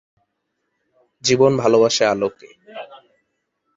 জীবন 1.23 1.51
ভালোবাসে 1.57 2.03
আলোকে। 2.05 2.49